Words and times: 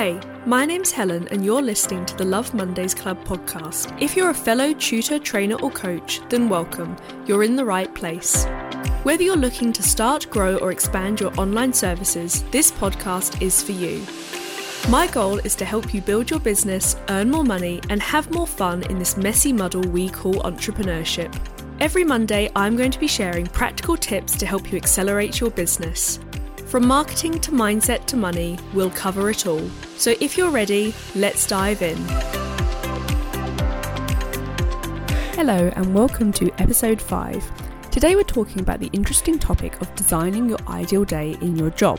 Hey, 0.00 0.18
my 0.46 0.64
name's 0.64 0.90
Helen, 0.90 1.28
and 1.28 1.44
you're 1.44 1.60
listening 1.60 2.06
to 2.06 2.16
the 2.16 2.24
Love 2.24 2.54
Mondays 2.54 2.94
Club 2.94 3.22
podcast. 3.22 3.94
If 4.00 4.16
you're 4.16 4.30
a 4.30 4.34
fellow 4.34 4.72
tutor, 4.72 5.18
trainer, 5.18 5.56
or 5.56 5.70
coach, 5.70 6.22
then 6.30 6.48
welcome. 6.48 6.96
You're 7.26 7.44
in 7.44 7.54
the 7.54 7.66
right 7.66 7.94
place. 7.94 8.46
Whether 9.02 9.24
you're 9.24 9.36
looking 9.36 9.74
to 9.74 9.82
start, 9.82 10.30
grow, 10.30 10.56
or 10.56 10.72
expand 10.72 11.20
your 11.20 11.38
online 11.38 11.74
services, 11.74 12.44
this 12.44 12.72
podcast 12.72 13.42
is 13.42 13.62
for 13.62 13.72
you. 13.72 14.02
My 14.90 15.06
goal 15.06 15.36
is 15.40 15.54
to 15.56 15.66
help 15.66 15.92
you 15.92 16.00
build 16.00 16.30
your 16.30 16.40
business, 16.40 16.96
earn 17.10 17.30
more 17.30 17.44
money, 17.44 17.82
and 17.90 18.00
have 18.00 18.30
more 18.30 18.46
fun 18.46 18.84
in 18.84 18.98
this 18.98 19.18
messy 19.18 19.52
muddle 19.52 19.82
we 19.82 20.08
call 20.08 20.36
entrepreneurship. 20.36 21.38
Every 21.78 22.04
Monday, 22.04 22.50
I'm 22.56 22.74
going 22.74 22.90
to 22.90 22.98
be 22.98 23.06
sharing 23.06 23.46
practical 23.48 23.98
tips 23.98 24.34
to 24.38 24.46
help 24.46 24.72
you 24.72 24.78
accelerate 24.78 25.40
your 25.40 25.50
business. 25.50 26.20
From 26.70 26.86
marketing 26.86 27.40
to 27.40 27.50
mindset 27.50 28.06
to 28.06 28.16
money, 28.16 28.56
we'll 28.74 28.92
cover 28.92 29.28
it 29.28 29.44
all. 29.44 29.68
So 29.96 30.14
if 30.20 30.38
you're 30.38 30.52
ready, 30.52 30.94
let's 31.16 31.44
dive 31.44 31.82
in. 31.82 31.96
Hello, 35.34 35.72
and 35.74 35.92
welcome 35.92 36.32
to 36.34 36.48
episode 36.62 37.02
5. 37.02 37.69
Today, 37.90 38.14
we're 38.14 38.22
talking 38.22 38.60
about 38.60 38.78
the 38.78 38.88
interesting 38.92 39.36
topic 39.36 39.80
of 39.80 39.92
designing 39.96 40.48
your 40.48 40.60
ideal 40.68 41.04
day 41.04 41.36
in 41.40 41.56
your 41.56 41.70
job. 41.70 41.98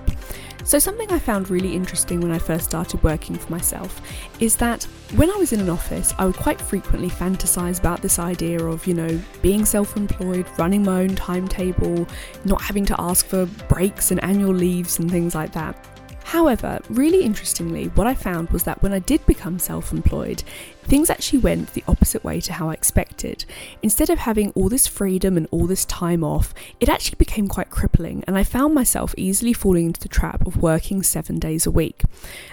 So, 0.64 0.80
something 0.80 1.12
I 1.12 1.20
found 1.20 1.50
really 1.50 1.76
interesting 1.76 2.22
when 2.22 2.32
I 2.32 2.40
first 2.40 2.64
started 2.64 3.04
working 3.04 3.36
for 3.36 3.52
myself 3.52 4.02
is 4.40 4.56
that 4.56 4.86
when 5.18 5.30
I 5.30 5.36
was 5.36 5.52
in 5.52 5.60
an 5.60 5.68
office, 5.68 6.14
I 6.18 6.26
would 6.26 6.38
quite 6.38 6.62
frequently 6.62 7.10
fantasize 7.10 7.80
about 7.80 8.02
this 8.02 8.20
idea 8.20 8.64
of, 8.64 8.88
you 8.88 8.94
know, 8.94 9.20
being 9.42 9.66
self 9.66 9.98
employed, 9.98 10.46
running 10.58 10.82
my 10.82 11.02
own 11.02 11.14
timetable, 11.14 12.08
not 12.46 12.62
having 12.62 12.86
to 12.86 12.96
ask 12.98 13.26
for 13.26 13.46
breaks 13.68 14.12
and 14.12 14.24
annual 14.24 14.54
leaves 14.54 14.98
and 14.98 15.12
things 15.12 15.36
like 15.36 15.52
that. 15.52 15.91
However, 16.32 16.80
really 16.90 17.26
interestingly, 17.26 17.88
what 17.88 18.08
I 18.08 18.14
found 18.14 18.52
was 18.52 18.64
that 18.64 18.82
when 18.82 18.94
I 18.94 19.00
did 19.00 19.26
become 19.26 19.60
self 19.60 19.92
employed, 19.92 20.44
things 20.84 21.10
actually 21.10 21.40
went 21.40 21.74
the 21.74 21.84
opposite 21.90 22.24
way 22.24 22.40
to 22.40 22.54
how 22.54 22.70
I 22.70 22.74
expected. 22.74 23.44
Instead 23.84 24.10
of 24.10 24.20
having 24.20 24.52
all 24.52 24.70
this 24.70 24.88
freedom 24.88 25.36
and 25.36 25.46
all 25.52 25.68
this 25.68 25.84
time 25.84 26.24
off, 26.24 26.54
it 26.80 26.88
actually 26.88 27.18
became 27.18 27.50
quite 27.50 27.70
crippling, 27.70 28.24
and 28.28 28.38
I 28.38 28.46
found 28.46 28.74
myself 28.74 29.14
easily 29.18 29.52
falling 29.52 29.88
into 29.88 30.00
the 30.00 30.08
trap 30.08 30.48
of 30.48 30.56
working 30.56 31.04
seven 31.04 31.38
days 31.38 31.66
a 31.66 31.72
week. 31.72 32.02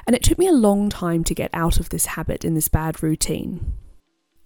And 0.08 0.16
it 0.16 0.24
took 0.24 0.38
me 0.38 0.48
a 0.48 0.52
long 0.52 0.88
time 0.88 1.22
to 1.22 1.32
get 1.32 1.50
out 1.52 1.78
of 1.78 1.90
this 1.90 2.06
habit 2.06 2.44
and 2.44 2.56
this 2.56 2.66
bad 2.66 3.00
routine. 3.00 3.74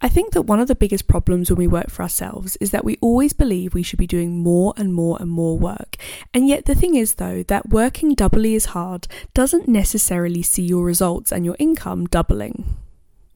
I 0.04 0.08
think 0.08 0.32
that 0.32 0.42
one 0.42 0.58
of 0.58 0.66
the 0.66 0.74
biggest 0.74 1.06
problems 1.06 1.48
when 1.48 1.58
we 1.58 1.68
work 1.68 1.88
for 1.88 2.02
ourselves 2.02 2.56
is 2.56 2.72
that 2.72 2.84
we 2.84 2.98
always 3.00 3.32
believe 3.32 3.72
we 3.72 3.84
should 3.84 4.00
be 4.00 4.06
doing 4.08 4.42
more 4.42 4.74
and 4.76 4.92
more 4.92 5.16
and 5.20 5.30
more 5.30 5.56
work. 5.56 5.96
And 6.34 6.48
yet, 6.48 6.64
the 6.64 6.74
thing 6.74 6.96
is, 6.96 7.14
though, 7.14 7.44
that 7.44 7.68
working 7.68 8.14
doubly 8.14 8.56
as 8.56 8.66
hard 8.66 9.06
doesn't 9.32 9.68
necessarily 9.68 10.42
see 10.42 10.64
your 10.64 10.84
results 10.84 11.30
and 11.30 11.44
your 11.44 11.54
income 11.60 12.06
doubling. 12.06 12.76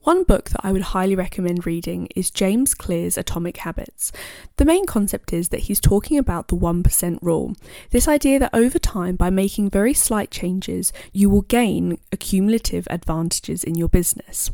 One 0.07 0.23
book 0.23 0.51
that 0.51 0.61
I 0.62 0.71
would 0.71 0.95
highly 0.95 1.17
recommend 1.17 1.67
reading 1.67 2.07
is 2.15 2.31
James 2.31 2.75
Clear's 2.75 3.19
Atomic 3.19 3.57
Habits. 3.57 4.12
The 4.55 4.65
main 4.65 4.87
concept 4.87 5.33
is 5.33 5.49
that 5.49 5.62
he's 5.62 5.81
talking 5.81 6.17
about 6.17 6.47
the 6.47 6.57
1% 6.57 7.19
rule. 7.23 7.57
This 7.91 8.07
idea 8.07 8.39
that 8.39 8.55
over 8.55 8.79
time, 8.79 9.17
by 9.17 9.31
making 9.31 9.69
very 9.71 9.93
slight 9.95 10.31
changes, 10.31 10.93
you 11.12 11.29
will 11.29 11.43
gain 11.43 11.99
accumulative 12.12 12.87
advantages 12.89 13.65
in 13.65 13.75
your 13.75 13.89
business. 13.89 14.53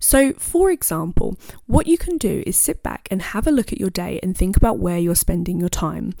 So, 0.00 0.34
for 0.34 0.70
example, 0.70 1.38
what 1.64 1.86
you 1.86 1.96
can 1.96 2.18
do 2.18 2.42
is 2.46 2.58
sit 2.58 2.82
back 2.82 3.08
and 3.10 3.22
have 3.22 3.46
a 3.46 3.50
look 3.50 3.72
at 3.72 3.80
your 3.80 3.88
day 3.88 4.20
and 4.22 4.36
think 4.36 4.54
about 4.54 4.80
where 4.80 4.98
you're 4.98 5.14
spending 5.14 5.58
your 5.58 5.70
time. 5.70 6.12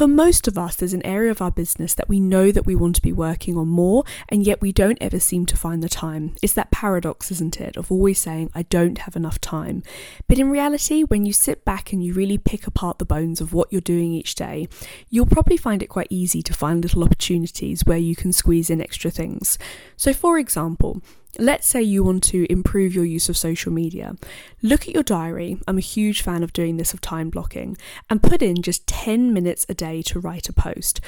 For 0.00 0.08
most 0.08 0.48
of 0.48 0.56
us, 0.56 0.76
there's 0.76 0.94
an 0.94 1.04
area 1.04 1.30
of 1.30 1.42
our 1.42 1.50
business 1.50 1.92
that 1.92 2.08
we 2.08 2.20
know 2.20 2.50
that 2.52 2.64
we 2.64 2.74
want 2.74 2.96
to 2.96 3.02
be 3.02 3.12
working 3.12 3.58
on 3.58 3.68
more, 3.68 4.02
and 4.30 4.46
yet 4.46 4.62
we 4.62 4.72
don't 4.72 4.96
ever 4.98 5.20
seem 5.20 5.44
to 5.44 5.58
find 5.58 5.82
the 5.82 5.90
time. 5.90 6.34
It's 6.40 6.54
that 6.54 6.70
paradox, 6.70 7.30
isn't 7.30 7.60
it, 7.60 7.76
of 7.76 7.92
always 7.92 8.18
saying, 8.18 8.50
I 8.54 8.62
don't 8.62 8.96
have 8.96 9.14
enough 9.14 9.42
time. 9.42 9.82
But 10.26 10.38
in 10.38 10.48
reality, 10.48 11.02
when 11.02 11.26
you 11.26 11.34
sit 11.34 11.66
back 11.66 11.92
and 11.92 12.02
you 12.02 12.14
really 12.14 12.38
pick 12.38 12.66
apart 12.66 12.98
the 12.98 13.04
bones 13.04 13.42
of 13.42 13.52
what 13.52 13.70
you're 13.70 13.82
doing 13.82 14.14
each 14.14 14.34
day, 14.36 14.68
you'll 15.10 15.26
probably 15.26 15.58
find 15.58 15.82
it 15.82 15.88
quite 15.88 16.08
easy 16.08 16.40
to 16.44 16.54
find 16.54 16.82
little 16.82 17.04
opportunities 17.04 17.84
where 17.84 17.98
you 17.98 18.16
can 18.16 18.32
squeeze 18.32 18.70
in 18.70 18.80
extra 18.80 19.10
things. 19.10 19.58
So, 19.98 20.14
for 20.14 20.38
example, 20.38 21.02
Let's 21.38 21.66
say 21.66 21.80
you 21.82 22.02
want 22.02 22.24
to 22.24 22.50
improve 22.50 22.94
your 22.94 23.04
use 23.04 23.28
of 23.28 23.36
social 23.36 23.72
media. 23.72 24.16
Look 24.62 24.88
at 24.88 24.94
your 24.94 25.04
diary. 25.04 25.58
I'm 25.66 25.78
a 25.78 25.80
huge 25.80 26.22
fan 26.22 26.42
of 26.42 26.52
doing 26.52 26.76
this 26.76 26.92
of 26.92 27.00
time 27.00 27.30
blocking 27.30 27.76
and 28.10 28.22
put 28.22 28.42
in 28.42 28.62
just 28.62 28.86
10 28.86 29.32
minutes 29.32 29.64
a 29.68 29.74
day 29.74 30.02
to 30.02 30.18
write 30.18 30.48
a 30.48 30.52
post. 30.52 31.00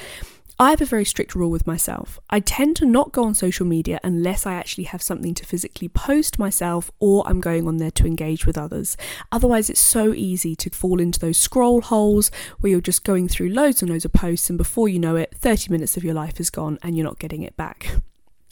I 0.59 0.69
have 0.69 0.81
a 0.81 0.85
very 0.85 1.03
strict 1.03 1.35
rule 1.35 1.49
with 1.49 1.67
myself. 1.67 2.19
I 2.29 2.39
tend 2.39 2.75
to 2.77 2.85
not 2.85 3.11
go 3.11 3.23
on 3.23 3.33
social 3.33 3.65
media 3.65 3.99
unless 4.03 4.45
I 4.45 4.53
actually 4.53 4.85
have 4.85 5.01
something 5.01 5.33
to 5.33 5.45
physically 5.45 5.89
post 5.89 6.39
myself 6.39 6.91
or 6.99 7.27
I'm 7.27 7.41
going 7.41 7.67
on 7.67 7.77
there 7.77 7.91
to 7.91 8.05
engage 8.05 8.45
with 8.45 8.57
others. 8.57 8.95
Otherwise, 9.31 9.69
it's 9.69 9.79
so 9.79 10.13
easy 10.13 10.55
to 10.55 10.69
fall 10.69 11.01
into 11.01 11.19
those 11.19 11.37
scroll 11.37 11.81
holes 11.81 12.29
where 12.59 12.71
you're 12.71 12.81
just 12.81 13.03
going 13.03 13.27
through 13.27 13.49
loads 13.49 13.81
and 13.81 13.91
loads 13.91 14.05
of 14.05 14.13
posts, 14.13 14.49
and 14.49 14.57
before 14.57 14.87
you 14.87 14.99
know 14.99 15.15
it, 15.15 15.33
30 15.37 15.71
minutes 15.71 15.97
of 15.97 16.03
your 16.03 16.13
life 16.13 16.39
is 16.39 16.49
gone 16.49 16.77
and 16.81 16.95
you're 16.95 17.03
not 17.03 17.19
getting 17.19 17.41
it 17.41 17.57
back. 17.57 17.97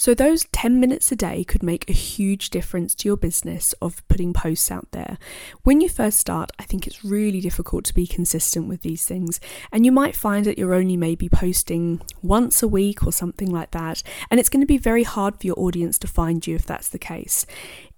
So, 0.02 0.16
those 0.16 0.46
10 0.52 0.80
minutes 0.80 1.12
a 1.12 1.16
day 1.16 1.44
could 1.44 1.62
make 1.62 1.88
a 1.88 1.94
huge 1.94 2.50
difference 2.50 2.96
to 2.96 3.08
your 3.08 3.18
business 3.18 3.74
of 3.84 4.02
putting 4.08 4.34
posts 4.34 4.72
out 4.72 4.88
there. 4.94 5.20
When 5.62 5.80
you 5.80 5.90
first 5.90 6.18
start, 6.18 6.52
I 6.58 6.64
think 6.64 6.88
it's 6.88 7.06
really 7.06 7.40
difficult 7.40 7.86
to 7.86 7.94
be 7.94 8.08
consistent 8.08 8.68
with 8.68 8.82
these 8.82 9.06
things, 9.06 9.40
and 9.72 9.86
you 9.86 9.92
might 9.92 10.16
find 10.16 10.44
that 10.48 10.58
you're 10.58 10.74
only 10.74 10.98
maybe 10.98 11.30
posting 11.30 12.02
once 12.24 12.64
a 12.64 12.68
week 12.68 13.06
or 13.06 13.12
something 13.12 13.52
like 13.52 13.70
that, 13.74 14.02
and 14.32 14.40
it's 14.40 14.50
going 14.50 14.62
to 14.62 14.66
be 14.66 14.80
very 14.80 15.04
hard 15.04 15.40
for 15.40 15.46
your 15.46 15.60
audience 15.60 16.00
to 16.00 16.08
find 16.08 16.48
you 16.48 16.56
if 16.56 16.66
that's 16.66 16.90
the 16.90 16.98
case. 16.98 17.46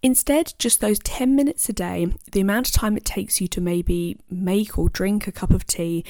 Instead, 0.02 0.56
just 0.60 0.82
those 0.82 1.00
10 1.00 1.38
minutes 1.38 1.70
a 1.70 1.74
day, 1.74 2.08
the 2.34 2.42
amount 2.42 2.68
of 2.68 2.74
time 2.74 2.98
it 2.98 3.06
takes 3.06 3.40
you 3.40 3.48
to 3.48 3.62
maybe 3.62 4.18
make 4.30 4.78
or 4.78 4.90
drink 4.90 5.26
a 5.26 5.32
cup 5.32 5.52
of 5.52 5.66
tea, 5.66 6.04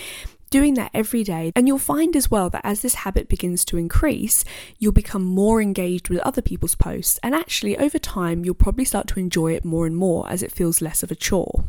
doing 0.53 0.75
that 0.75 0.91
every 0.93 1.23
day. 1.23 1.51
And 1.55 1.67
you'll 1.67 1.79
find 1.79 2.15
as 2.15 2.29
well 2.29 2.47
that 2.51 2.63
as 2.63 2.83
this 2.83 2.93
habit 2.93 3.27
begins 3.27 3.65
to 3.65 3.77
increase, 3.77 4.45
you'll 4.77 4.91
become 4.91 5.23
more 5.23 5.59
engaged 5.59 6.09
with 6.09 6.19
other 6.19 6.43
people's 6.43 6.75
posts. 6.75 7.19
And 7.23 7.33
actually, 7.33 7.75
over 7.75 7.97
time, 7.97 8.45
you'll 8.45 8.53
probably 8.53 8.85
start 8.85 9.07
to 9.07 9.19
enjoy 9.19 9.55
it 9.55 9.65
more 9.65 9.87
and 9.87 9.97
more 9.97 10.29
as 10.29 10.43
it 10.43 10.51
feels 10.51 10.79
less 10.79 11.01
of 11.01 11.09
a 11.09 11.15
chore. 11.15 11.65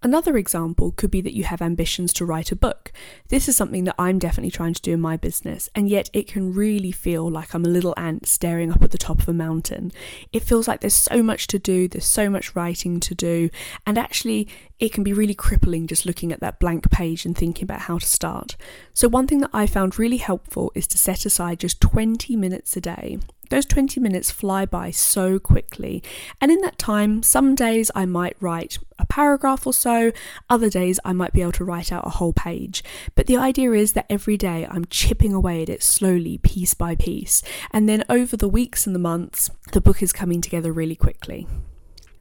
Another 0.00 0.36
example 0.36 0.92
could 0.92 1.10
be 1.10 1.20
that 1.22 1.34
you 1.34 1.42
have 1.42 1.60
ambitions 1.60 2.12
to 2.12 2.24
write 2.24 2.52
a 2.52 2.56
book. 2.56 2.92
This 3.30 3.48
is 3.48 3.56
something 3.56 3.82
that 3.84 3.96
I'm 3.98 4.20
definitely 4.20 4.52
trying 4.52 4.74
to 4.74 4.82
do 4.82 4.92
in 4.92 5.00
my 5.00 5.16
business, 5.16 5.68
and 5.74 5.88
yet 5.88 6.08
it 6.12 6.28
can 6.28 6.54
really 6.54 6.92
feel 6.92 7.28
like 7.28 7.52
I'm 7.52 7.64
a 7.64 7.68
little 7.68 7.94
ant 7.96 8.28
staring 8.28 8.70
up 8.70 8.82
at 8.84 8.92
the 8.92 8.98
top 8.98 9.20
of 9.20 9.28
a 9.28 9.32
mountain. 9.32 9.90
It 10.32 10.44
feels 10.44 10.68
like 10.68 10.82
there's 10.82 10.94
so 10.94 11.20
much 11.20 11.48
to 11.48 11.58
do, 11.58 11.88
there's 11.88 12.06
so 12.06 12.30
much 12.30 12.54
writing 12.54 13.00
to 13.00 13.14
do, 13.14 13.50
and 13.84 13.98
actually, 13.98 14.46
it 14.78 14.92
can 14.92 15.02
be 15.02 15.12
really 15.12 15.34
crippling 15.34 15.88
just 15.88 16.06
looking 16.06 16.30
at 16.30 16.38
that 16.38 16.60
blank 16.60 16.88
page 16.92 17.26
and 17.26 17.36
thinking 17.36 17.64
about 17.64 17.80
how 17.80 17.98
to 17.98 18.06
start. 18.06 18.56
So, 18.94 19.08
one 19.08 19.26
thing 19.26 19.40
that 19.40 19.50
I 19.52 19.66
found 19.66 19.98
really 19.98 20.18
helpful 20.18 20.70
is 20.76 20.86
to 20.88 20.98
set 20.98 21.26
aside 21.26 21.58
just 21.58 21.80
20 21.80 22.36
minutes 22.36 22.76
a 22.76 22.80
day 22.80 23.18
those 23.50 23.66
20 23.66 24.00
minutes 24.00 24.30
fly 24.30 24.66
by 24.66 24.90
so 24.90 25.38
quickly. 25.38 26.02
And 26.40 26.50
in 26.50 26.60
that 26.60 26.78
time, 26.78 27.22
some 27.22 27.54
days 27.54 27.90
I 27.94 28.04
might 28.06 28.36
write 28.40 28.78
paragraph 29.18 29.66
or 29.66 29.72
so, 29.72 30.12
other 30.48 30.70
days 30.70 31.00
I 31.04 31.12
might 31.12 31.32
be 31.32 31.42
able 31.42 31.58
to 31.58 31.64
write 31.64 31.90
out 31.90 32.06
a 32.06 32.10
whole 32.10 32.32
page. 32.32 32.84
But 33.16 33.26
the 33.26 33.36
idea 33.36 33.72
is 33.72 33.94
that 33.94 34.06
every 34.08 34.36
day 34.36 34.64
I'm 34.70 34.84
chipping 34.84 35.34
away 35.34 35.60
at 35.60 35.68
it 35.68 35.82
slowly, 35.82 36.38
piece 36.38 36.72
by 36.72 36.94
piece. 36.94 37.42
And 37.72 37.88
then 37.88 38.04
over 38.08 38.36
the 38.36 38.48
weeks 38.48 38.86
and 38.86 38.94
the 38.94 39.00
months, 39.00 39.50
the 39.72 39.80
book 39.80 40.04
is 40.04 40.12
coming 40.12 40.40
together 40.40 40.72
really 40.72 40.94
quickly. 40.94 41.48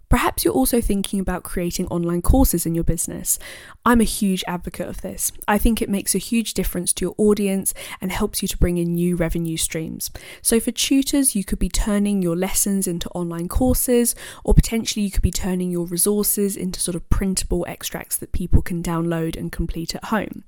Perhaps 0.10 0.46
you're 0.46 0.54
also 0.54 0.80
thinking 0.80 1.20
about 1.20 1.44
creating 1.44 1.88
online 1.88 2.22
courses 2.22 2.66
in 2.66 2.74
your 2.74 2.84
business. 2.84 3.38
I'm 3.86 4.00
a 4.00 4.06
huge 4.06 4.44
advocate 4.48 4.88
of 4.88 5.02
this. 5.02 5.32
I 5.48 5.58
think 5.58 5.82
it 5.82 5.90
makes 5.90 6.16
a 6.16 6.20
huge 6.20 6.54
difference 6.54 6.94
to 6.94 7.06
your 7.06 7.16
audience 7.18 7.74
and 8.00 8.12
helps 8.12 8.42
you 8.42 8.48
to 8.48 8.58
bring 8.58 8.78
in 8.78 8.94
new 8.94 9.18
revenue 9.18 9.58
streams. 9.58 10.10
So, 10.42 10.60
for 10.60 10.72
tutors, 10.72 11.36
you 11.36 11.44
could 11.44 11.60
be 11.60 11.70
turning 11.70 12.22
your 12.22 12.36
lessons 12.36 12.88
into 12.88 13.10
online 13.10 13.50
courses, 13.50 14.16
or 14.46 14.54
potentially 14.54 15.04
you 15.04 15.12
could 15.12 15.22
be 15.22 15.32
turning 15.32 15.72
your 15.72 15.86
resources 15.86 16.56
into 16.56 16.80
sort 16.80 16.96
of 16.96 17.10
printable 17.10 17.66
extracts 17.68 18.16
that 18.18 18.32
people 18.32 18.62
can 18.62 18.82
download 18.82 19.36
and 19.36 19.52
complete 19.52 19.94
at 19.94 20.06
home. 20.06 20.44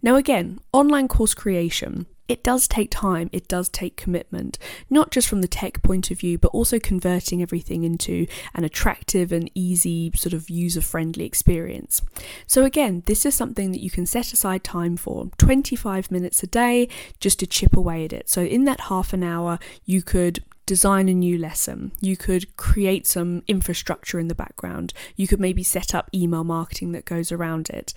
Now, 0.00 0.16
again, 0.16 0.58
online 0.72 1.08
course 1.08 1.34
creation 1.34 2.06
it 2.28 2.42
does 2.42 2.68
take 2.68 2.90
time, 2.90 3.28
it 3.32 3.48
does 3.48 3.68
take 3.68 3.96
commitment, 3.96 4.58
not 4.88 5.10
just 5.10 5.28
from 5.28 5.42
the 5.42 5.48
tech 5.48 5.82
point 5.82 6.10
of 6.10 6.20
view, 6.20 6.38
but 6.38 6.48
also 6.48 6.78
converting 6.78 7.42
everything 7.42 7.84
into 7.84 8.26
an 8.54 8.64
attractive 8.64 9.32
and 9.32 9.50
easy, 9.54 10.12
sort 10.14 10.32
of 10.32 10.48
user 10.48 10.80
friendly 10.80 11.24
experience. 11.24 12.00
So, 12.46 12.64
again, 12.64 13.02
this 13.06 13.26
is 13.26 13.34
something 13.34 13.72
that 13.72 13.82
you 13.82 13.90
can 13.90 14.06
set 14.06 14.32
aside 14.32 14.64
time 14.64 14.96
for 14.96 15.30
25 15.38 16.10
minutes 16.10 16.42
a 16.42 16.46
day 16.46 16.88
just 17.20 17.40
to 17.40 17.46
chip 17.46 17.76
away 17.76 18.04
at 18.04 18.12
it. 18.12 18.28
So, 18.28 18.42
in 18.42 18.64
that 18.64 18.82
half 18.82 19.12
an 19.12 19.22
hour, 19.22 19.58
you 19.84 20.02
could 20.02 20.44
design 20.66 21.08
a 21.08 21.14
new 21.14 21.36
lesson. 21.38 21.92
You 22.00 22.16
could 22.16 22.56
create 22.56 23.06
some 23.06 23.42
infrastructure 23.48 24.18
in 24.18 24.28
the 24.28 24.34
background. 24.34 24.92
You 25.16 25.26
could 25.26 25.40
maybe 25.40 25.62
set 25.62 25.94
up 25.94 26.08
email 26.14 26.44
marketing 26.44 26.92
that 26.92 27.04
goes 27.04 27.32
around 27.32 27.68
it. 27.70 27.92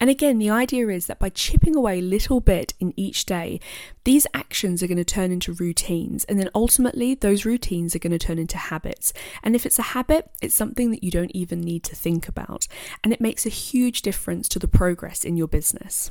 And 0.00 0.10
again, 0.10 0.38
the 0.38 0.50
idea 0.50 0.88
is 0.88 1.06
that 1.06 1.18
by 1.18 1.28
chipping 1.28 1.76
away 1.76 1.98
a 1.98 2.02
little 2.02 2.40
bit 2.40 2.74
in 2.80 2.92
each 2.96 3.26
day, 3.26 3.60
these 4.04 4.26
actions 4.34 4.82
are 4.82 4.86
going 4.86 4.98
to 4.98 5.04
turn 5.04 5.30
into 5.30 5.52
routines. 5.52 6.24
And 6.24 6.38
then 6.38 6.50
ultimately, 6.54 7.14
those 7.14 7.44
routines 7.44 7.94
are 7.94 8.00
going 8.00 8.18
to 8.18 8.18
turn 8.18 8.38
into 8.38 8.58
habits. 8.58 9.12
And 9.42 9.54
if 9.54 9.64
it's 9.64 9.78
a 9.78 9.82
habit, 9.82 10.30
it's 10.42 10.54
something 10.54 10.90
that 10.90 11.04
you 11.04 11.10
don't 11.10 11.32
even 11.34 11.60
need 11.60 11.84
to 11.84 11.96
think 11.96 12.28
about. 12.28 12.66
And 13.04 13.12
it 13.12 13.20
makes 13.20 13.46
a 13.46 13.50
huge 13.50 14.02
difference 14.02 14.48
to 14.48 14.58
the 14.58 14.68
progress 14.68 15.24
in 15.24 15.36
your 15.36 15.48
business. 15.48 16.10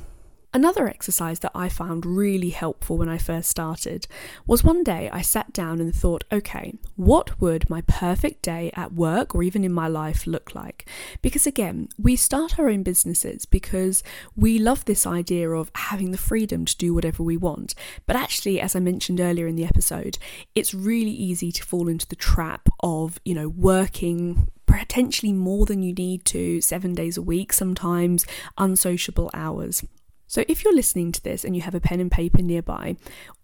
Another 0.54 0.88
exercise 0.88 1.40
that 1.40 1.52
I 1.54 1.68
found 1.68 2.06
really 2.06 2.48
helpful 2.48 2.96
when 2.96 3.08
I 3.08 3.18
first 3.18 3.50
started 3.50 4.06
was 4.46 4.64
one 4.64 4.82
day 4.82 5.10
I 5.12 5.20
sat 5.20 5.52
down 5.52 5.78
and 5.78 5.94
thought, 5.94 6.24
okay, 6.32 6.72
what 6.96 7.38
would 7.38 7.68
my 7.68 7.82
perfect 7.82 8.40
day 8.40 8.70
at 8.74 8.94
work 8.94 9.34
or 9.34 9.42
even 9.42 9.62
in 9.62 9.74
my 9.74 9.88
life 9.88 10.26
look 10.26 10.54
like? 10.54 10.88
Because 11.20 11.46
again, 11.46 11.90
we 11.98 12.16
start 12.16 12.58
our 12.58 12.70
own 12.70 12.82
businesses 12.82 13.44
because 13.44 14.02
we 14.36 14.58
love 14.58 14.86
this 14.86 15.06
idea 15.06 15.50
of 15.50 15.70
having 15.74 16.12
the 16.12 16.16
freedom 16.16 16.64
to 16.64 16.76
do 16.78 16.94
whatever 16.94 17.22
we 17.22 17.36
want. 17.36 17.74
But 18.06 18.16
actually, 18.16 18.58
as 18.58 18.74
I 18.74 18.80
mentioned 18.80 19.20
earlier 19.20 19.46
in 19.46 19.56
the 19.56 19.66
episode, 19.66 20.16
it's 20.54 20.72
really 20.72 21.10
easy 21.10 21.52
to 21.52 21.64
fall 21.64 21.88
into 21.88 22.08
the 22.08 22.16
trap 22.16 22.70
of, 22.80 23.20
you 23.22 23.34
know, 23.34 23.50
working 23.50 24.48
potentially 24.64 25.34
more 25.34 25.66
than 25.66 25.82
you 25.82 25.92
need 25.92 26.24
to, 26.24 26.62
seven 26.62 26.94
days 26.94 27.18
a 27.18 27.22
week, 27.22 27.52
sometimes 27.52 28.24
unsociable 28.56 29.30
hours. 29.34 29.84
So, 30.28 30.44
if 30.46 30.62
you're 30.62 30.74
listening 30.74 31.10
to 31.12 31.22
this 31.22 31.42
and 31.44 31.56
you 31.56 31.62
have 31.62 31.74
a 31.74 31.80
pen 31.80 32.00
and 32.00 32.12
paper 32.12 32.42
nearby, 32.42 32.96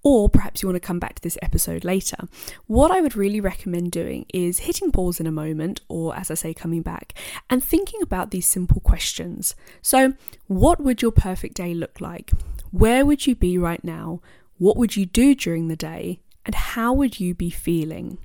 or 0.02 0.28
perhaps 0.28 0.62
you 0.62 0.68
want 0.68 0.76
to 0.76 0.86
come 0.86 0.98
back 0.98 1.14
to 1.14 1.22
this 1.22 1.38
episode 1.40 1.82
later, 1.82 2.16
what 2.66 2.90
I 2.90 3.00
would 3.00 3.16
really 3.16 3.40
recommend 3.40 3.90
doing 3.90 4.26
is 4.32 4.60
hitting 4.60 4.92
pause 4.92 5.18
in 5.18 5.26
a 5.26 5.32
moment, 5.32 5.80
or 5.88 6.14
as 6.14 6.30
I 6.30 6.34
say, 6.34 6.52
coming 6.52 6.82
back, 6.82 7.14
and 7.48 7.64
thinking 7.64 8.02
about 8.02 8.30
these 8.30 8.46
simple 8.46 8.80
questions. 8.80 9.54
So, 9.80 10.12
what 10.46 10.80
would 10.80 11.00
your 11.00 11.10
perfect 11.10 11.54
day 11.54 11.72
look 11.72 12.00
like? 12.00 12.30
Where 12.70 13.06
would 13.06 13.26
you 13.26 13.34
be 13.34 13.56
right 13.56 13.82
now? 13.82 14.20
What 14.58 14.76
would 14.76 14.94
you 14.94 15.06
do 15.06 15.34
during 15.34 15.68
the 15.68 15.76
day? 15.76 16.20
And 16.44 16.54
how 16.54 16.92
would 16.92 17.18
you 17.18 17.34
be 17.34 17.48
feeling? 17.48 18.18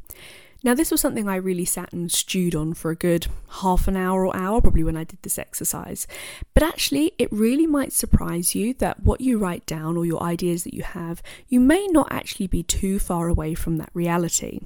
Now, 0.61 0.73
this 0.73 0.91
was 0.91 0.99
something 0.99 1.29
I 1.29 1.37
really 1.37 1.63
sat 1.63 1.93
and 1.93 2.11
stewed 2.11 2.53
on 2.53 2.73
for 2.73 2.91
a 2.91 2.95
good 2.95 3.27
half 3.61 3.87
an 3.87 3.95
hour 3.95 4.25
or 4.25 4.35
hour, 4.35 4.59
probably 4.59 4.83
when 4.83 4.97
I 4.97 5.05
did 5.05 5.21
this 5.21 5.39
exercise. 5.39 6.05
But 6.53 6.63
actually, 6.63 7.13
it 7.17 7.31
really 7.31 7.65
might 7.65 7.93
surprise 7.93 8.55
you 8.55 8.73
that 8.75 9.01
what 9.01 9.21
you 9.21 9.37
write 9.37 9.65
down 9.65 9.95
or 9.95 10.05
your 10.05 10.21
ideas 10.21 10.65
that 10.65 10.73
you 10.73 10.83
have, 10.83 11.23
you 11.47 11.61
may 11.61 11.87
not 11.87 12.11
actually 12.11 12.47
be 12.47 12.63
too 12.63 12.99
far 12.99 13.29
away 13.29 13.53
from 13.53 13.77
that 13.77 13.89
reality. 13.93 14.59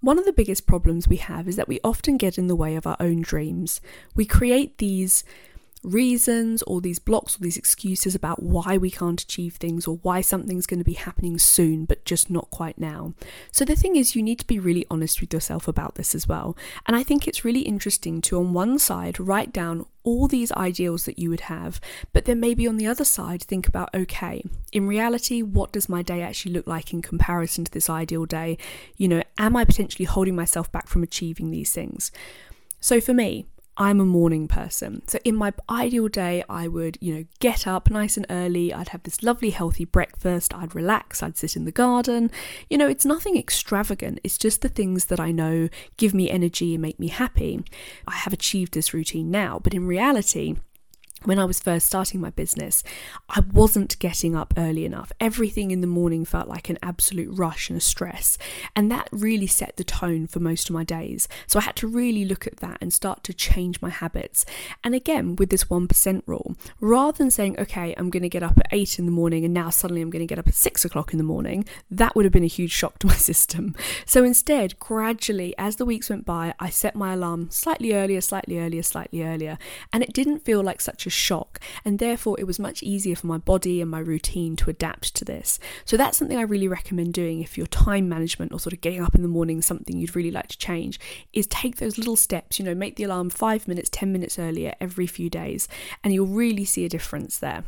One 0.00 0.18
of 0.18 0.24
the 0.24 0.32
biggest 0.32 0.66
problems 0.66 1.08
we 1.08 1.16
have 1.16 1.48
is 1.48 1.56
that 1.56 1.68
we 1.68 1.80
often 1.82 2.16
get 2.16 2.38
in 2.38 2.46
the 2.46 2.56
way 2.56 2.76
of 2.76 2.86
our 2.86 2.96
own 3.00 3.20
dreams. 3.20 3.80
We 4.14 4.24
create 4.24 4.78
these 4.78 5.24
reasons 5.82 6.62
or 6.62 6.80
these 6.80 6.98
blocks 6.98 7.36
or 7.36 7.40
these 7.40 7.56
excuses 7.56 8.14
about 8.14 8.42
why 8.42 8.76
we 8.76 8.90
can't 8.90 9.22
achieve 9.22 9.56
things 9.56 9.86
or 9.86 9.96
why 10.02 10.20
something's 10.20 10.66
going 10.66 10.78
to 10.78 10.84
be 10.84 10.92
happening 10.92 11.38
soon 11.38 11.84
but 11.84 12.04
just 12.04 12.30
not 12.30 12.50
quite 12.50 12.78
now. 12.78 13.14
So 13.50 13.64
the 13.64 13.74
thing 13.74 13.96
is, 13.96 14.14
you 14.14 14.22
need 14.22 14.38
to 14.38 14.46
be 14.46 14.58
really 14.58 14.86
honest 14.90 15.20
with 15.20 15.32
yourself 15.32 15.66
about 15.66 15.96
this 15.96 16.14
as 16.14 16.28
well. 16.28 16.56
And 16.86 16.96
I 16.96 17.02
think 17.02 17.26
it's 17.26 17.44
really 17.44 17.60
interesting 17.60 18.20
to, 18.22 18.38
on 18.38 18.52
one 18.52 18.78
side, 18.78 19.18
write 19.18 19.52
down 19.52 19.86
all 20.04 20.26
these 20.26 20.50
ideals 20.52 21.04
that 21.04 21.18
you 21.18 21.30
would 21.30 21.42
have, 21.42 21.80
but 22.12 22.24
then 22.24 22.40
maybe 22.40 22.66
on 22.66 22.76
the 22.76 22.86
other 22.86 23.04
side, 23.04 23.42
think 23.42 23.68
about 23.68 23.94
okay, 23.94 24.42
in 24.72 24.86
reality, 24.86 25.42
what 25.42 25.72
does 25.72 25.88
my 25.88 26.02
day 26.02 26.22
actually 26.22 26.52
look 26.52 26.66
like 26.66 26.92
in 26.92 27.02
comparison 27.02 27.64
to 27.64 27.70
this 27.70 27.88
ideal 27.88 28.26
day? 28.26 28.58
You 28.96 29.08
know, 29.08 29.22
am 29.38 29.56
I 29.56 29.64
potentially 29.64 30.06
holding 30.06 30.34
myself 30.34 30.70
back 30.72 30.88
from 30.88 31.02
achieving 31.02 31.50
these 31.50 31.72
things? 31.72 32.10
So 32.80 33.00
for 33.00 33.14
me, 33.14 33.46
I'm 33.76 34.00
a 34.00 34.04
morning 34.04 34.48
person. 34.48 35.02
So 35.08 35.18
in 35.24 35.34
my 35.34 35.52
ideal 35.68 36.08
day, 36.08 36.44
I 36.48 36.68
would, 36.68 36.98
you 37.00 37.14
know, 37.14 37.24
get 37.40 37.66
up 37.66 37.90
nice 37.90 38.18
and 38.18 38.26
early. 38.28 38.72
I'd 38.72 38.90
have 38.90 39.02
this 39.04 39.22
lovely 39.22 39.50
healthy 39.50 39.86
breakfast. 39.86 40.54
I'd 40.54 40.74
relax. 40.74 41.22
I'd 41.22 41.38
sit 41.38 41.56
in 41.56 41.64
the 41.64 41.72
garden. 41.72 42.30
You 42.68 42.76
know, 42.76 42.86
it's 42.86 43.06
nothing 43.06 43.36
extravagant. 43.38 44.20
It's 44.22 44.36
just 44.36 44.60
the 44.60 44.68
things 44.68 45.06
that 45.06 45.20
I 45.20 45.32
know 45.32 45.70
give 45.96 46.12
me 46.12 46.30
energy 46.30 46.74
and 46.74 46.82
make 46.82 47.00
me 47.00 47.08
happy. 47.08 47.64
I 48.06 48.16
have 48.16 48.32
achieved 48.34 48.74
this 48.74 48.92
routine 48.92 49.30
now, 49.30 49.58
but 49.62 49.72
in 49.72 49.86
reality, 49.86 50.56
when 51.24 51.38
I 51.38 51.44
was 51.44 51.60
first 51.60 51.86
starting 51.86 52.20
my 52.20 52.30
business, 52.30 52.82
I 53.28 53.40
wasn't 53.52 53.98
getting 53.98 54.34
up 54.34 54.54
early 54.56 54.84
enough. 54.84 55.12
Everything 55.20 55.70
in 55.70 55.80
the 55.80 55.86
morning 55.86 56.24
felt 56.24 56.48
like 56.48 56.68
an 56.68 56.78
absolute 56.82 57.36
rush 57.36 57.70
and 57.70 57.76
a 57.76 57.80
stress. 57.80 58.38
And 58.74 58.90
that 58.90 59.08
really 59.12 59.46
set 59.46 59.76
the 59.76 59.84
tone 59.84 60.26
for 60.26 60.40
most 60.40 60.68
of 60.68 60.74
my 60.74 60.84
days. 60.84 61.28
So 61.46 61.58
I 61.58 61.62
had 61.62 61.76
to 61.76 61.86
really 61.86 62.24
look 62.24 62.46
at 62.46 62.58
that 62.58 62.78
and 62.80 62.92
start 62.92 63.22
to 63.24 63.34
change 63.34 63.80
my 63.80 63.90
habits. 63.90 64.44
And 64.82 64.94
again, 64.94 65.36
with 65.36 65.50
this 65.50 65.64
1% 65.64 66.22
rule, 66.26 66.56
rather 66.80 67.16
than 67.18 67.30
saying, 67.30 67.58
okay, 67.58 67.94
I'm 67.96 68.10
going 68.10 68.22
to 68.22 68.28
get 68.28 68.42
up 68.42 68.58
at 68.58 68.66
8 68.72 68.98
in 68.98 69.06
the 69.06 69.12
morning 69.12 69.44
and 69.44 69.54
now 69.54 69.70
suddenly 69.70 70.02
I'm 70.02 70.10
going 70.10 70.26
to 70.26 70.32
get 70.32 70.38
up 70.38 70.48
at 70.48 70.54
6 70.54 70.84
o'clock 70.84 71.12
in 71.12 71.18
the 71.18 71.24
morning, 71.24 71.64
that 71.90 72.14
would 72.16 72.24
have 72.24 72.32
been 72.32 72.44
a 72.44 72.48
huge 72.48 72.72
shock 72.72 72.98
to 73.00 73.06
my 73.06 73.14
system. 73.30 73.74
So 74.06 74.24
instead, 74.24 74.78
gradually, 74.78 75.54
as 75.58 75.76
the 75.76 75.84
weeks 75.84 76.10
went 76.10 76.24
by, 76.24 76.54
I 76.58 76.70
set 76.70 76.94
my 76.96 77.12
alarm 77.12 77.50
slightly 77.50 77.92
earlier, 77.94 78.20
slightly 78.20 78.58
earlier, 78.58 78.82
slightly 78.82 79.22
earlier. 79.22 79.58
And 79.92 80.02
it 80.02 80.12
didn't 80.12 80.44
feel 80.44 80.62
like 80.62 80.80
such 80.80 81.06
a 81.06 81.10
shock, 81.12 81.60
and 81.84 81.98
therefore 81.98 82.38
it 82.38 82.46
was 82.46 82.58
much 82.58 82.82
easier 82.82 83.14
for 83.14 83.26
my 83.26 83.38
body 83.38 83.80
and 83.80 83.90
my 83.90 83.98
routine 83.98 84.56
to 84.56 84.70
adapt 84.70 85.14
to 85.16 85.24
this. 85.24 85.58
So 85.84 85.96
that's 85.96 86.16
something 86.16 86.38
I 86.38 86.42
really 86.42 86.68
recommend 86.68 87.14
doing 87.14 87.42
if 87.42 87.56
your 87.56 87.66
time 87.66 88.08
management 88.08 88.52
or 88.52 88.60
sort 88.60 88.72
of 88.72 88.80
getting 88.80 89.02
up 89.02 89.14
in 89.14 89.22
the 89.22 89.28
morning 89.28 89.62
something 89.62 89.96
you'd 89.96 90.16
really 90.16 90.30
like 90.30 90.48
to 90.48 90.58
change 90.58 90.98
is 91.32 91.46
take 91.46 91.76
those 91.76 91.98
little 91.98 92.16
steps, 92.16 92.58
you 92.58 92.64
know, 92.64 92.74
make 92.74 92.96
the 92.96 93.04
alarm 93.04 93.30
5 93.30 93.68
minutes, 93.68 93.88
10 93.90 94.12
minutes 94.12 94.38
earlier 94.38 94.74
every 94.80 95.06
few 95.06 95.30
days 95.30 95.68
and 96.02 96.12
you'll 96.12 96.26
really 96.26 96.64
see 96.64 96.84
a 96.84 96.88
difference 96.88 97.38
there. 97.38 97.64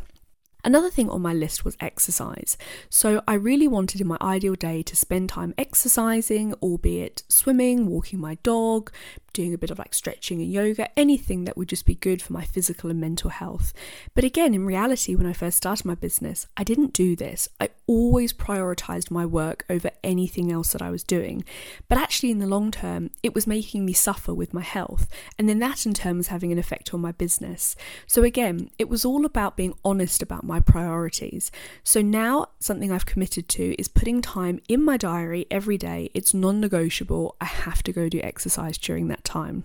Another 0.64 0.88
thing 0.88 1.10
on 1.10 1.20
my 1.20 1.34
list 1.34 1.62
was 1.64 1.76
exercise. 1.78 2.56
So 2.88 3.22
I 3.28 3.34
really 3.34 3.68
wanted 3.68 4.00
in 4.00 4.06
my 4.06 4.16
ideal 4.22 4.54
day 4.54 4.82
to 4.84 4.96
spend 4.96 5.28
time 5.28 5.52
exercising, 5.58 6.54
albeit 6.54 7.22
swimming, 7.28 7.86
walking 7.86 8.18
my 8.18 8.36
dog, 8.36 8.90
doing 9.34 9.52
a 9.52 9.58
bit 9.58 9.70
of 9.70 9.78
like 9.78 9.92
stretching 9.92 10.40
and 10.40 10.50
yoga, 10.50 10.88
anything 10.98 11.44
that 11.44 11.56
would 11.56 11.68
just 11.68 11.84
be 11.84 11.94
good 11.94 12.22
for 12.22 12.32
my 12.32 12.44
physical 12.44 12.90
and 12.90 13.00
mental 13.00 13.30
health. 13.30 13.74
But 14.14 14.24
again, 14.24 14.54
in 14.54 14.64
reality, 14.64 15.14
when 15.14 15.26
I 15.26 15.34
first 15.34 15.58
started 15.58 15.84
my 15.84 15.94
business, 15.94 16.46
I 16.56 16.64
didn't 16.64 16.94
do 16.94 17.14
this. 17.14 17.48
I 17.60 17.68
always 17.86 18.32
prioritized 18.32 19.10
my 19.10 19.26
work 19.26 19.64
over 19.68 19.90
anything 20.02 20.50
else 20.50 20.72
that 20.72 20.80
I 20.80 20.90
was 20.90 21.02
doing. 21.02 21.44
But 21.88 21.98
actually, 21.98 22.30
in 22.30 22.38
the 22.38 22.46
long 22.46 22.70
term, 22.70 23.10
it 23.22 23.34
was 23.34 23.46
making 23.46 23.84
me 23.84 23.92
suffer 23.92 24.32
with 24.32 24.54
my 24.54 24.62
health. 24.62 25.08
And 25.38 25.48
then 25.48 25.58
that 25.58 25.84
in 25.84 25.92
turn 25.92 26.16
was 26.16 26.28
having 26.28 26.52
an 26.52 26.58
effect 26.58 26.94
on 26.94 27.00
my 27.00 27.12
business. 27.12 27.76
So 28.06 28.22
again, 28.22 28.70
it 28.78 28.88
was 28.88 29.04
all 29.04 29.24
about 29.24 29.56
being 29.56 29.74
honest 29.84 30.22
about 30.22 30.44
my 30.44 30.60
priorities. 30.60 31.50
So 31.82 32.00
now, 32.00 32.46
something 32.60 32.92
I've 32.92 33.06
committed 33.06 33.48
to 33.50 33.74
is 33.78 33.88
putting 33.88 34.22
time 34.22 34.60
in 34.68 34.82
my 34.82 34.96
diary 34.96 35.46
every 35.50 35.76
day. 35.76 36.10
It's 36.14 36.32
non 36.32 36.60
negotiable. 36.60 37.36
I 37.40 37.46
have 37.46 37.82
to 37.82 37.92
go 37.92 38.08
do 38.08 38.20
exercise 38.22 38.78
during 38.78 39.08
that 39.08 39.23
time. 39.24 39.64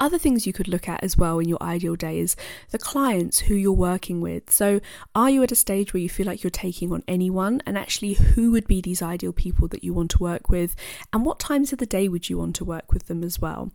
Other 0.00 0.16
things 0.16 0.46
you 0.46 0.54
could 0.54 0.66
look 0.66 0.88
at 0.88 1.04
as 1.04 1.18
well 1.18 1.38
in 1.40 1.48
your 1.48 1.62
ideal 1.62 1.94
day 1.94 2.20
is 2.20 2.34
the 2.70 2.78
clients 2.78 3.40
who 3.40 3.54
you're 3.54 3.70
working 3.70 4.22
with. 4.22 4.50
So, 4.50 4.80
are 5.14 5.28
you 5.28 5.42
at 5.42 5.52
a 5.52 5.54
stage 5.56 5.92
where 5.92 6.00
you 6.00 6.08
feel 6.08 6.24
like 6.24 6.42
you're 6.42 6.50
taking 6.50 6.90
on 6.90 7.04
anyone? 7.06 7.60
And 7.66 7.76
actually, 7.76 8.14
who 8.14 8.50
would 8.52 8.66
be 8.66 8.80
these 8.80 9.02
ideal 9.02 9.34
people 9.34 9.68
that 9.68 9.84
you 9.84 9.92
want 9.92 10.10
to 10.12 10.18
work 10.18 10.48
with? 10.48 10.74
And 11.12 11.26
what 11.26 11.38
times 11.38 11.74
of 11.74 11.80
the 11.80 11.86
day 11.86 12.08
would 12.08 12.30
you 12.30 12.38
want 12.38 12.56
to 12.56 12.64
work 12.64 12.94
with 12.94 13.08
them 13.08 13.22
as 13.22 13.40
well? 13.40 13.72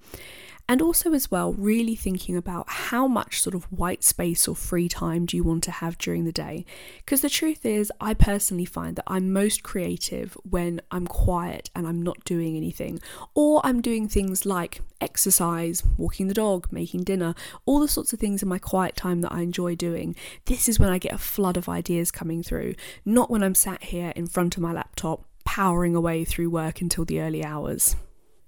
And 0.68 0.82
also, 0.82 1.14
as 1.14 1.30
well, 1.30 1.54
really 1.54 1.96
thinking 1.96 2.36
about 2.36 2.68
how 2.68 3.08
much 3.08 3.40
sort 3.40 3.54
of 3.54 3.66
white 3.66 4.04
space 4.04 4.48
or 4.48 4.56
free 4.56 4.90
time 4.90 5.28
do 5.28 5.38
you 5.38 5.44
want 5.44 5.64
to 5.66 5.72
have 5.72 5.98
during 6.00 6.26
the 6.26 6.32
day? 6.32 6.66
Because 6.98 7.22
the 7.22 7.30
truth 7.30 7.68
is, 7.68 7.92
I 8.02 8.16
personally 8.16 8.66
find 8.66 8.96
that 8.96 9.04
I'm 9.06 9.32
most 9.32 9.62
creative 9.62 10.36
when 10.50 10.82
I'm 10.90 11.06
quiet 11.06 11.70
and 11.76 11.88
I'm 11.88 12.02
not 12.02 12.26
doing 12.26 12.58
anything, 12.58 13.00
or 13.36 13.62
I'm 13.64 13.80
doing 13.80 14.08
things 14.08 14.44
like 14.44 14.82
exercise, 15.00 15.84
walking 15.98 16.30
the 16.30 16.34
dog, 16.34 16.68
making 16.72 17.04
dinner, 17.04 17.36
all 17.68 17.80
the 17.80 17.88
sorts 17.88 18.12
of 18.12 18.20
things 18.20 18.42
in 18.42 18.50
my 18.50 18.58
quiet 18.58 18.96
time 18.96 19.22
that 19.22 19.32
I 19.32 19.42
enjoy 19.42 19.76
doing. 19.76 20.16
This 20.46 20.68
is 20.68 20.80
when 20.80 20.90
I 20.90 20.98
get 20.98 21.14
a 21.14 21.20
flood 21.20 21.58
of 21.58 21.70
ideas 21.70 22.10
coming 22.10 22.42
through, 22.42 22.74
not 23.06 23.30
when 23.30 23.44
I'm 23.44 23.56
sat 23.56 23.84
here 23.84 24.14
in 24.16 24.26
front 24.26 24.58
of 24.58 24.64
my 24.64 24.74
laptop 24.74 25.26
powering 25.44 25.94
away 25.96 26.26
through 26.26 26.50
work 26.50 26.82
until 26.82 27.06
the 27.06 27.22
early 27.22 27.46
hours. 27.46 27.96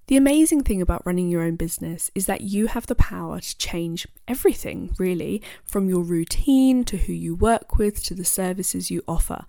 The 0.07 0.15
amazing 0.15 0.63
thing 0.63 0.81
about 0.81 1.05
running 1.05 1.27
your 1.27 1.43
own 1.43 1.57
business 1.57 2.09
is 2.15 2.27
that 2.27 2.39
you 2.39 2.67
have 2.67 2.87
the 2.87 2.95
power 2.95 3.41
to 3.41 3.57
change 3.57 4.07
everything, 4.25 4.95
really, 4.97 5.41
from 5.65 5.89
your 5.89 6.01
routine 6.01 6.85
to 6.85 6.95
who 6.95 7.11
you 7.11 7.35
work 7.35 7.77
with 7.77 8.01
to 8.05 8.13
the 8.13 8.23
services 8.23 8.89
you 8.89 9.03
offer. 9.05 9.43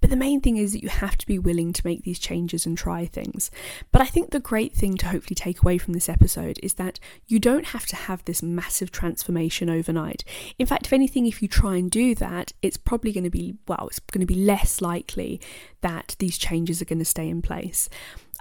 But 0.00 0.10
the 0.10 0.16
main 0.16 0.40
thing 0.40 0.56
is 0.56 0.72
that 0.72 0.82
you 0.82 0.88
have 0.88 1.16
to 1.18 1.26
be 1.28 1.38
willing 1.38 1.72
to 1.74 1.86
make 1.86 2.02
these 2.02 2.18
changes 2.18 2.66
and 2.66 2.76
try 2.76 3.06
things. 3.06 3.52
But 3.92 4.02
I 4.02 4.06
think 4.06 4.30
the 4.30 4.40
great 4.40 4.74
thing 4.74 4.96
to 4.96 5.06
hopefully 5.06 5.36
take 5.36 5.62
away 5.62 5.78
from 5.78 5.94
this 5.94 6.08
episode 6.08 6.58
is 6.60 6.74
that 6.74 6.98
you 7.28 7.38
don't 7.38 7.66
have 7.66 7.86
to 7.86 7.94
have 7.94 8.24
this 8.24 8.42
massive 8.42 8.90
transformation 8.90 9.70
overnight. 9.70 10.24
In 10.58 10.66
fact, 10.66 10.86
if 10.86 10.92
anything, 10.92 11.26
if 11.26 11.40
you 11.40 11.46
try 11.46 11.76
and 11.76 11.88
do 11.88 12.16
that, 12.16 12.52
it's 12.62 12.76
probably 12.76 13.12
going 13.12 13.22
to 13.22 13.30
be, 13.30 13.54
well, 13.68 13.86
it's 13.86 14.00
going 14.00 14.26
to 14.26 14.26
be 14.26 14.34
less 14.34 14.80
likely 14.80 15.40
that 15.82 16.16
these 16.18 16.36
changes 16.36 16.82
are 16.82 16.86
going 16.86 16.98
to 16.98 17.04
stay 17.04 17.28
in 17.28 17.42
place. 17.42 17.88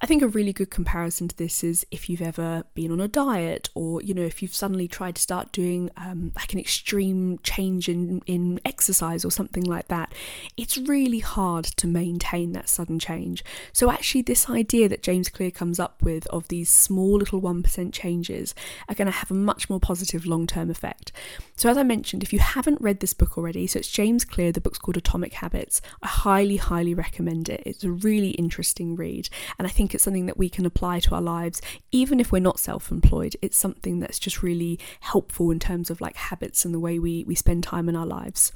I 0.01 0.06
think 0.06 0.22
a 0.22 0.27
really 0.29 0.53
good 0.53 0.72
comparison 0.72 1.27
to 1.27 1.36
this 1.36 1.62
is 1.62 1.86
if 1.91 2.10
you've 2.10 2.22
ever 2.22 2.63
been 2.74 2.91
on 2.91 3.01
a 3.01 3.08
diet 3.10 3.70
or, 3.75 4.01
you 4.01 4.13
know, 4.13 4.22
if 4.22 4.41
you've 4.41 4.56
suddenly 4.56 4.88
tried 4.88 5.15
to 5.15 5.22
start 5.22 5.51
doing 5.51 5.89
um, 5.98 6.32
like 6.38 6.53
an 6.53 6.60
extreme 6.60 7.38
change 7.44 7.89
in, 7.89 8.22
in 8.25 8.62
exercise 8.63 9.25
or 9.25 9.32
something 9.32 9.63
like 9.63 9.89
that, 9.89 10.13
it's 10.56 10.77
really 10.77 11.20
hard 11.20 11.65
to 11.65 11.86
maintain 11.86 12.53
that 12.53 12.70
sudden 12.70 12.98
change. 12.98 13.44
So, 13.74 13.91
actually, 13.91 14.22
this 14.22 14.50
idea 14.50 14.88
that 14.88 15.03
James 15.03 15.27
Clear 15.27 15.51
comes 15.51 15.79
up 15.79 16.01
with 16.01 16.27
of 16.27 16.48
these 16.48 16.70
small 16.70 17.18
little 17.18 17.41
1% 17.41 17.91
changes 17.91 18.56
are 18.88 18.96
going 18.96 19.08
to 19.08 19.12
have 19.12 19.32
a 19.32 19.36
much 19.36 19.70
more 19.70 19.82
positive 19.82 20.25
long 20.25 20.48
term 20.48 20.70
effect. 20.70 21.12
So, 21.58 21.70
as 21.70 21.77
I 21.77 21.84
mentioned, 21.84 22.24
if 22.24 22.32
you 22.32 22.39
haven't 22.39 22.79
read 22.79 23.01
this 23.01 23.13
book 23.13 23.38
already, 23.38 23.68
so 23.68 23.79
it's 23.79 23.91
James 23.91 24.24
Clear, 24.24 24.53
the 24.53 24.62
book's 24.62 24.79
called 24.79 24.96
Atomic 24.96 25.34
Habits, 25.34 25.82
I 26.01 26.08
highly, 26.08 26.56
highly 26.56 26.94
recommend 26.94 27.50
it. 27.50 27.62
It's 27.65 27.84
a 27.84 27.91
really 27.91 28.29
interesting 28.32 28.96
read, 28.96 29.27
and 29.58 29.68
I 29.68 29.70
think 29.70 29.88
it's 29.93 30.03
something 30.03 30.25
that 30.25 30.38
we 30.38 30.50
can 30.50 30.65
apply 30.65 31.00
to 31.01 31.15
our 31.15 31.22
lives, 31.22 31.62
even 31.91 32.19
if 32.19 32.31
we're 32.31 32.39
not 32.39 32.60
self 32.60 32.91
employed. 32.91 33.36
It's 33.41 33.58
something 33.58 34.00
that's 34.00 34.19
just 34.19 34.43
really 34.43 34.79
helpful 35.01 35.51
in 35.51 35.60
terms 35.60 35.89
of 35.89 36.01
like 36.01 36.15
habits 36.15 36.65
and 36.65 36.74
the 36.74 36.79
way 36.79 37.00
we, 37.00 37.24
we 37.25 37.36
spend 37.36 37.63
time 37.63 37.89
in 37.89 37.96
our 37.96 38.05
lives. 38.05 38.51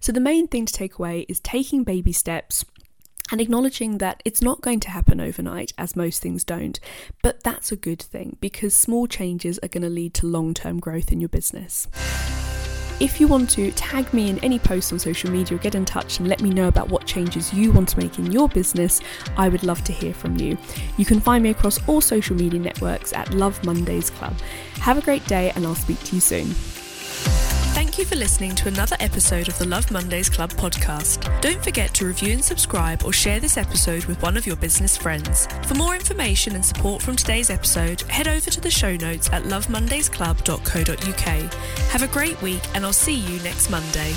So, 0.00 0.12
the 0.12 0.20
main 0.20 0.48
thing 0.48 0.66
to 0.66 0.72
take 0.72 0.98
away 0.98 1.26
is 1.28 1.40
taking 1.40 1.84
baby 1.84 2.12
steps 2.12 2.64
and 3.30 3.40
acknowledging 3.40 3.98
that 3.98 4.22
it's 4.24 4.42
not 4.42 4.60
going 4.60 4.80
to 4.80 4.90
happen 4.90 5.20
overnight, 5.20 5.72
as 5.78 5.96
most 5.96 6.20
things 6.20 6.44
don't, 6.44 6.78
but 7.22 7.42
that's 7.42 7.72
a 7.72 7.76
good 7.76 8.02
thing 8.02 8.36
because 8.40 8.76
small 8.76 9.06
changes 9.06 9.58
are 9.62 9.68
going 9.68 9.82
to 9.82 9.88
lead 9.88 10.14
to 10.14 10.26
long 10.26 10.54
term 10.54 10.80
growth 10.80 11.10
in 11.10 11.20
your 11.20 11.28
business. 11.28 11.88
If 13.00 13.20
you 13.20 13.26
want 13.26 13.50
to 13.50 13.72
tag 13.72 14.12
me 14.12 14.30
in 14.30 14.38
any 14.40 14.58
posts 14.58 14.92
on 14.92 14.98
social 14.98 15.30
media 15.30 15.58
get 15.58 15.74
in 15.74 15.84
touch 15.84 16.18
and 16.18 16.28
let 16.28 16.40
me 16.40 16.50
know 16.50 16.68
about 16.68 16.88
what 16.88 17.04
changes 17.04 17.52
you 17.52 17.72
want 17.72 17.88
to 17.90 17.98
make 17.98 18.18
in 18.18 18.30
your 18.30 18.48
business, 18.48 19.00
I 19.36 19.48
would 19.48 19.64
love 19.64 19.82
to 19.84 19.92
hear 19.92 20.14
from 20.14 20.36
you. 20.36 20.56
You 20.96 21.04
can 21.04 21.20
find 21.20 21.42
me 21.42 21.50
across 21.50 21.86
all 21.88 22.00
social 22.00 22.36
media 22.36 22.60
networks 22.60 23.12
at 23.12 23.34
Love 23.34 23.62
Mondays 23.64 24.10
Club. 24.10 24.34
Have 24.76 24.98
a 24.98 25.02
great 25.02 25.26
day 25.26 25.50
and 25.56 25.66
I'll 25.66 25.74
speak 25.74 26.00
to 26.04 26.14
you 26.14 26.20
soon. 26.20 26.81
Thank 27.92 28.08
you 28.08 28.16
for 28.16 28.16
listening 28.16 28.54
to 28.54 28.68
another 28.68 28.96
episode 29.00 29.48
of 29.48 29.58
the 29.58 29.66
Love 29.66 29.90
Mondays 29.90 30.30
Club 30.30 30.50
podcast. 30.52 31.28
Don't 31.42 31.62
forget 31.62 31.92
to 31.92 32.06
review 32.06 32.32
and 32.32 32.42
subscribe 32.42 33.04
or 33.04 33.12
share 33.12 33.38
this 33.38 33.58
episode 33.58 34.06
with 34.06 34.22
one 34.22 34.38
of 34.38 34.46
your 34.46 34.56
business 34.56 34.96
friends. 34.96 35.46
For 35.66 35.74
more 35.74 35.94
information 35.94 36.54
and 36.54 36.64
support 36.64 37.02
from 37.02 37.16
today's 37.16 37.50
episode, 37.50 38.00
head 38.08 38.28
over 38.28 38.48
to 38.48 38.60
the 38.62 38.70
show 38.70 38.96
notes 38.96 39.28
at 39.30 39.42
lovemondaysclub.co.uk. 39.42 41.52
Have 41.90 42.02
a 42.02 42.08
great 42.08 42.40
week 42.40 42.62
and 42.74 42.86
I'll 42.86 42.94
see 42.94 43.16
you 43.16 43.38
next 43.42 43.68
Monday. 43.68 44.14